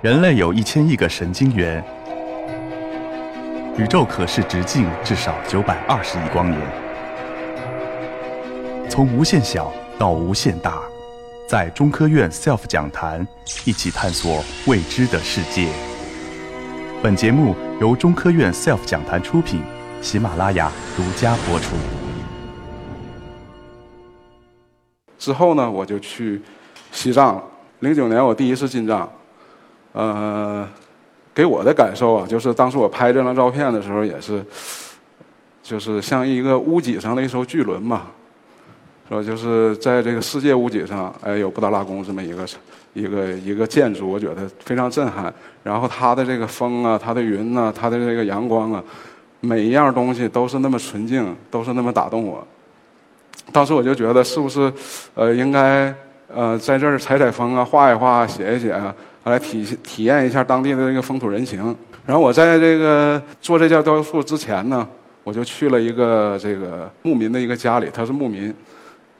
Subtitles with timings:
[0.00, 1.82] 人类有一千亿个神经元，
[3.76, 6.60] 宇宙可视直径至少九百二十亿光年。
[8.88, 10.78] 从无限小到无限大，
[11.48, 13.26] 在中科院 SELF 讲坛
[13.64, 15.66] 一起探索未知的世界。
[17.02, 19.60] 本节目由中科院 SELF 讲坛出品，
[20.00, 21.74] 喜马拉雅独家播出。
[25.18, 26.40] 之后呢，我就去
[26.92, 27.42] 西藏了。
[27.80, 29.10] 零九年我第一次进藏。
[29.92, 30.68] 呃，
[31.34, 34.44] 给我的感受啊，就是当时我拍这张照片的时候，也是，
[35.62, 38.02] 就是像一个屋脊上的一艘巨轮嘛，
[39.08, 42.46] 说就是在这个世界屋脊上，哎，有布达拉宫这么一个
[42.92, 45.32] 一个一个建筑，我觉得非常震撼。
[45.62, 48.82] 然后它的这个风啊，它的云呐，它的这个阳光啊，
[49.40, 52.46] 每一样东西都是那么纯净，都是那么打动我。
[53.52, 54.72] 当时我就觉得，是不是
[55.14, 55.94] 呃，应该
[56.32, 58.94] 呃，在这儿采采风啊，画一画，写一写啊。
[59.28, 61.74] 来体体验一下当地的这个风土人情。
[62.06, 64.88] 然后我在这个做这件雕塑之前呢，
[65.24, 68.54] 我就去了一个这个牧民的一个家里，他是牧民，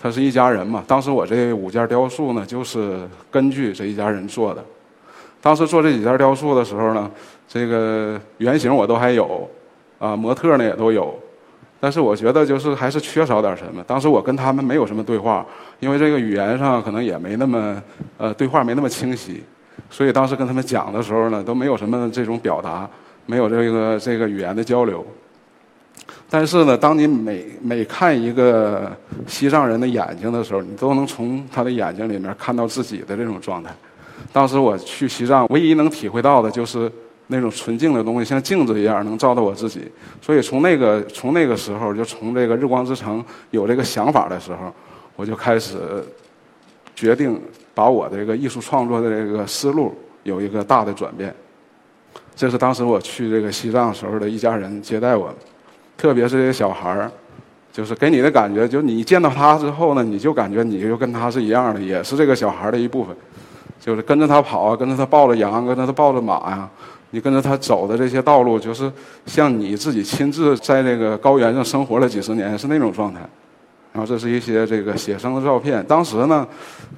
[0.00, 0.84] 他是一家人嘛。
[0.86, 4.64] 当时我这五件雕塑呢，就是根据这一家人做的。
[5.42, 7.10] 当时做这几件雕塑的时候呢，
[7.48, 9.48] 这个原型我都还有，
[9.98, 11.12] 啊，模特呢也都有，
[11.80, 13.82] 但是我觉得就是还是缺少点什么。
[13.84, 15.44] 当时我跟他们没有什么对话，
[15.80, 17.82] 因为这个语言上可能也没那么，
[18.16, 19.42] 呃，对话没那么清晰。
[19.90, 22.88] 所以当时跟他们讲的时候呢，都没有什么这种表达，
[23.26, 25.04] 没有这个这个语言的交流。
[26.28, 28.90] 但是呢，当你每每看一个
[29.26, 33.70] 西藏人的眼睛的时候，你都能从他的眼睛里面看到自己的这种状态。
[34.32, 36.90] 当时我去西藏，唯一能体会到的就是
[37.28, 39.90] 那种纯净的东西，像镜子一样能照到我自己。
[40.20, 44.72] 所以从那个从那个时候，就从这个日光之城有这个想法的时候，
[45.14, 45.76] 我就开始
[46.96, 47.40] 决定。
[47.76, 51.30] 把我的这个艺术创作的这个思路有一个大的转变，
[52.34, 55.30] 这是当时我去这个西藏时候的一家人接待我，
[55.94, 57.12] 特别是这些小孩儿，
[57.70, 63.14] 就是给你的感觉，就你见到他之后呢，你就感觉你就跟他是一样的，也是这个小孩的一部分，
[63.78, 66.66] 就是跟着他跑啊，跟着他抱着羊，跟着他抱着马呀，
[67.10, 68.90] 你跟着他走的这些道路，就是
[69.26, 73.20] 像你自己亲自在那个高原上生活了几十年，是那种状态。
[73.96, 75.82] 然后这是一些这个写生的照片。
[75.88, 76.46] 当时呢，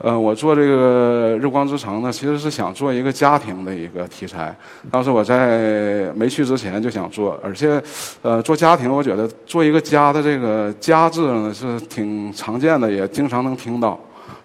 [0.00, 4.52] 呃，我做这个日光之城呢，其实是想做一个家庭的一个题材。
[4.90, 7.80] 当时我在没去之前就想做，而且，
[8.20, 13.96] 呃，做家庭，我觉得做一个家的这个“家”字呢是挺常见的，也经常能听到，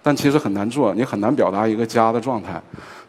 [0.04, 2.62] 但其实很难做，你很难表达一个家的状态。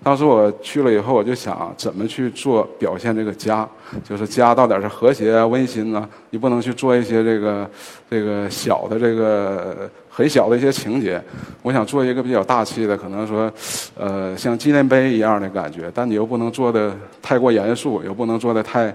[0.03, 3.69] 当时我去了以后，我就想怎么去做表现这个家，
[4.09, 7.69] 就是家到底是和谐啊、温馨啊，你不能去做一些这个
[8.09, 11.21] 这个小的这个很小的一些情节。
[11.63, 13.51] 我想做一个比较大气的，可能说，
[13.97, 18.95] 呃，像纪念碑一样的感觉，但你又不能做的太过严肃，又不能做的太。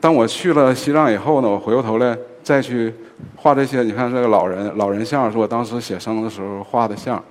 [0.00, 2.16] 当我去了西藏以后呢，我回过头来
[2.48, 2.90] 再去
[3.36, 7.22] 画这些，你看这个老人老人像是我当时写生的时候画的像。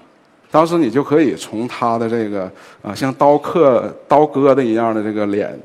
[0.52, 2.44] 当时你就可以从他的这个
[2.84, 5.60] 啊，像刀刻、刀割的一样的这个脸，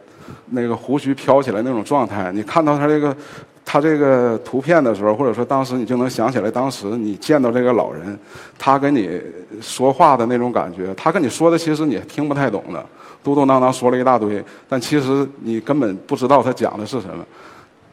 [0.53, 3.15] 那个胡须飘起来那种状态，你看到他这个
[3.63, 8.19] 他这个图片的时候，或者说当时你就能想起来，当时你见到这个老人，
[8.59, 9.21] 他跟你
[9.61, 12.83] 说话的那种感觉，他跟你说的其实你听不太懂的，
[13.23, 17.23] 嘟嘟囔囔说了一大堆，但其实你根本不知道他讲的是什么。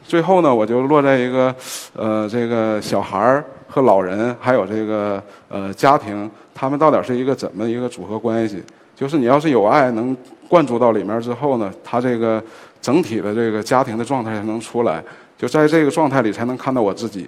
[0.10, 1.56] 最后呢，我就落在一个
[1.96, 6.30] 呃，这个小孩儿和老人，还有这个呃家庭。
[6.56, 8.64] 他们到底是一个怎么一个组合关系？
[8.96, 12.44] 就是你要是有爱能灌注到里面之后呢，他这个
[12.82, 15.04] 整体的这个家庭的状态才能出来。
[15.38, 17.28] 就在这个状态里才能看到我自己。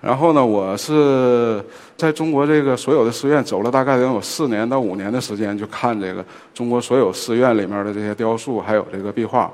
[0.00, 1.60] 然后呢，我是
[1.96, 6.24] 在中国这个所有的寺院走了大概得有四年到五年的时间，就看这个
[6.54, 9.50] 中国所有寺院里面的这些雕塑还有这个壁画。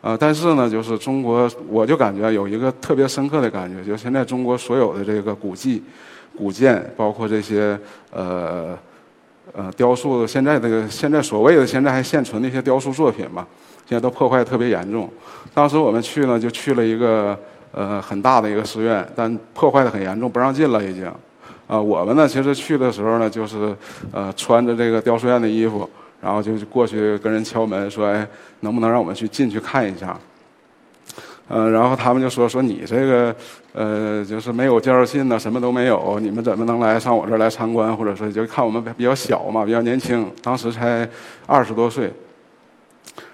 [0.00, 5.82] 呃，但是呢，就是中国，我就感觉有一个特别深刻的感觉，就现在中国所有的这个古迹。
[6.36, 7.76] 古建，包括这些
[8.12, 8.78] 呃
[9.52, 13.44] 呃雕塑，现在这个现在所谓的现在还现存的一些雕塑作品嘛，
[13.88, 15.10] 现在都破坏特别严重。
[15.52, 17.36] 当时我们去呢，就去了一个
[17.72, 21.10] 呃很大的一个寺院，但破坏的很严重，不让进了已经。
[21.66, 23.74] 啊，我们呢其实去的时候呢，就是
[24.12, 25.90] 呃穿着这个雕塑院的衣服，
[26.20, 28.26] 然后就过去跟人敲门说，哎，
[28.60, 30.18] 能不能让我们去进去看一下？
[31.50, 33.34] 嗯，然后他们就说说你这个，
[33.72, 37.96] 呃，就是没有介绍信呢，什么都没有，你们怎么能来上我这儿来参观？
[37.96, 41.08] 或者说就看我们比较小嘛，比较年轻，当时才
[41.46, 42.12] 二十多岁。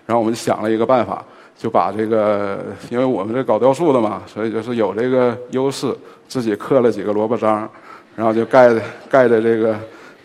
[0.06, 1.24] 然后我们想了一个办法，
[1.56, 5.92] 就把这个，因为我们这搞雕塑的嘛，所以就是有这个优势，
[6.28, 7.68] 自己刻了几个萝卜章，
[8.14, 9.76] 然后就盖在盖在这个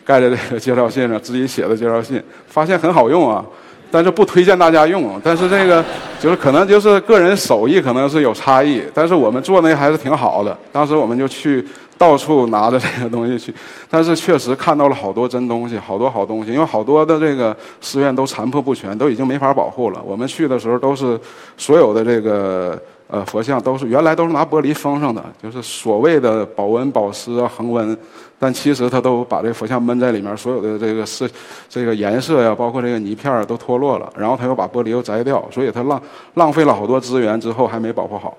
[0.09, 3.45] 盖在这个介绍信上，自己写的介绍信，发现很好用啊。
[3.91, 5.21] 但是不推荐大家用。
[5.23, 5.85] 但是这个
[6.19, 10.57] 就是可能就是个人手艺可能是有差异，但是我们做那还是挺好的。
[10.71, 11.63] 当时我们就去
[11.99, 13.53] 到处拿着这个东西去，
[13.89, 16.51] 但是确实看到了好多真东西，好多好东西。
[16.51, 20.01] 因为好多的这个寺院都残破不全，都已经没法保护了。
[20.03, 21.19] 我们去的时候都是
[21.57, 22.81] 所有的这个。
[23.11, 27.97] 呃，佛像都是原来都是拿玻璃封上的，就是所谓的保温保湿啊、恒温，
[28.37, 31.27] 但其实它都把这佛像闷在里面，所有的这个色、
[31.67, 35.99] 这个颜色呀，包括这个泥片都脱落了，然后他又把玻璃又摘掉，所以他浪
[36.35, 38.37] 浪费了好多资源，之后还没保护好，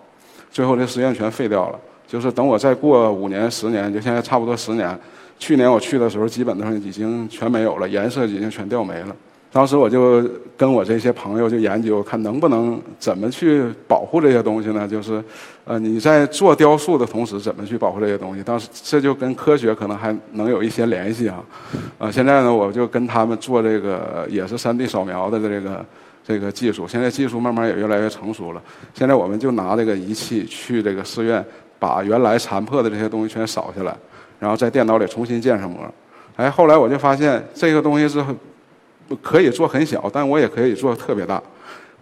[0.53, 1.79] 最后这寺院全废掉了。
[2.11, 4.99] 就是等我再过五年、十年，就现在差不多十年，
[5.39, 9.15] 去年我去的时候，基本上已经全没有了，颜色已经全掉没了。
[9.53, 14.89] 当时我就跟我这些朋友就研究，看能不能怎么去保护这些东西呢？
[14.89, 15.23] 就是，
[15.65, 18.43] 呃，你在做雕塑的同时，怎么去保护这些东西？
[18.43, 21.41] 当时这就跟科学可能还能有一些联系啊。
[21.99, 25.87] 呃，现在呢，我就跟他们做这个也是 3D 扫描的这个
[26.25, 26.89] 这个技术。
[26.89, 28.63] 现在技术慢慢也越来越成熟了。
[28.95, 31.45] 现在我们就拿这个仪器去这个寺院，
[31.81, 33.97] 把原来残破的这些东西全扫下来，
[34.39, 35.81] 然后在电脑里重新建上模。
[36.37, 38.25] 哎，后来我就发现这个东西是。
[39.21, 41.43] 可以做很小，但我也可以做特别大。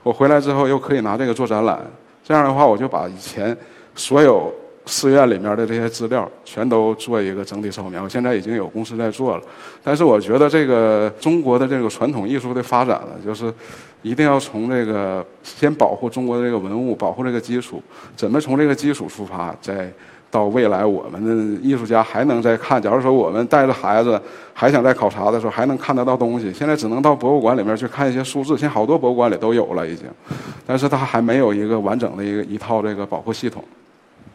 [0.03, 1.81] 我回来之后又可以拿这个做展览，
[2.23, 3.57] 这样的话我就把以前
[3.95, 4.53] 所有
[4.85, 8.03] 寺院里面的这些资料全都做一个整体扫描。
[8.03, 9.43] 我现在已经有公司在做了，
[9.83, 13.51] 但是我觉得这个中国的这个传统艺术的发展呢，就是
[14.03, 17.83] 一定要从这个先保护中国的这个文物，保护这个基础，
[18.17, 19.91] 怎么从这个基础出发，再。
[20.31, 22.81] 到未来，我们的艺术家还能再看。
[22.83, 24.21] 假如说我们带着孩子
[24.53, 26.53] 还想再考察的时候，还能看得到东西。
[26.53, 30.05] 现在只能到博物馆里面去看一些数字，现在好多博物馆里都有了已经，
[30.67, 33.65] 但是它还没有一个完整的一个一套这个保护系统。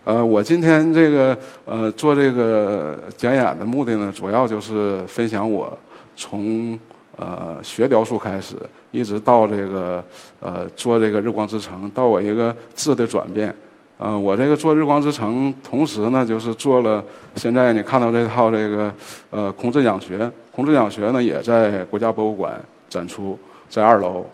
[0.04, 5.71] 呃，我今天这个呃做这个讲演的目的呢，主要就是分享我
[6.15, 6.80] 从
[7.18, 8.56] 呃学雕塑开始，
[8.92, 10.04] 一直到这个
[10.39, 13.54] 呃做这个日光之城，到我一个质的转变。
[14.00, 17.01] 嗯，我这个做日光之城，同时呢，就是做了
[17.36, 18.94] 现在你看到这套这个
[19.30, 23.38] 呃孔子讲学，孔子讲学呢也在国家博物馆展出，
[23.69, 24.25] 在二楼。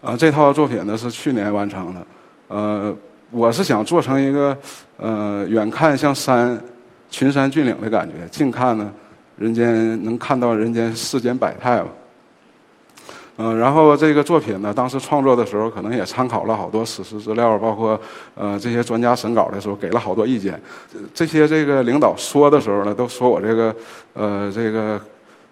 [0.00, 2.06] 啊，这套作品呢是去年完成的，
[2.48, 2.96] 呃，
[3.30, 4.56] 我是想做成一个
[4.96, 6.58] 呃远看像山，
[7.10, 8.90] 群山峻岭的感觉，近看呢，
[9.40, 11.86] 人间能看到人间世间百态吧。
[13.38, 17.98] 嗯，然后这个作品呢，当时创作的时候，可能也参考了好多史实资料，包括
[18.34, 20.60] 呃这些专家审稿的时候给了好多意见。
[21.14, 23.74] 这些这个领导说的时候呢，都说我这个
[24.12, 25.00] 呃这个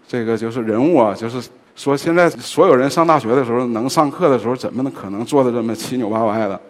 [0.06, 6.60] 这个就是人物啊，就是说现在所有人上大学的时候能上课的时候，怎么能可能做的这么七扭八歪的？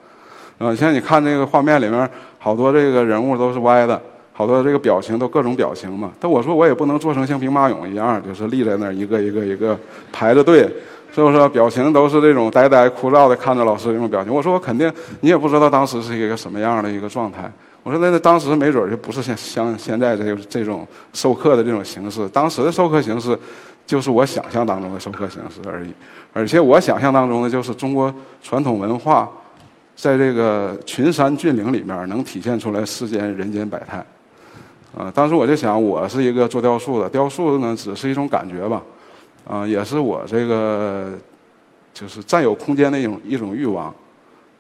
[0.59, 4.01] 啊，现在你看这个画面里面，好多这个人物都是歪的，
[4.39, 6.13] 好多这个表情都各种表情嘛。
[6.21, 9.77] 但我说我也不能做成像兵马俑一样，就是立在那儿一个一个一个
[10.13, 10.73] 排着队。
[11.13, 14.33] 是不是表情都是这种呆呆枯燥的看着老师这种表情？
[14.33, 17.51] 我说我肯定你也不知道当时是一个什么样的一个状态。
[17.83, 22.29] 我说那那当时没准就不是像像现在这个这种授课的这种形式。
[22.29, 23.37] 当时的授课形式
[23.85, 25.93] 就是我想象当中的授课形式而已。
[26.33, 29.29] 而且我想象当中的就是中国传统文化
[29.97, 34.05] 在这个群山峻岭里面能体现出来世间人间百态。
[34.97, 38.83] 啊，当时我就想，我是一个做雕塑的，雕塑呢只是一种感觉吧。
[39.47, 41.13] 啊，也是我这个，
[41.95, 43.95] 就是占有空间的一种一种欲望，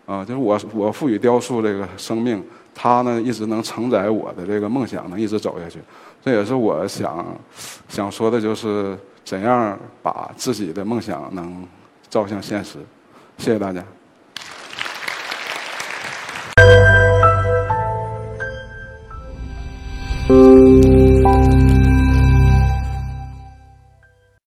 [0.06, 2.42] 啊，就是我我赋予雕塑这个生命，
[2.74, 5.78] 它呢一直能承载我的这个梦想，能一直走下去。
[6.24, 7.26] 这也是我想
[7.88, 11.66] 想说的，就是怎样把自己的梦想能
[12.08, 12.78] 照向现实。
[13.36, 13.84] 谢谢大家。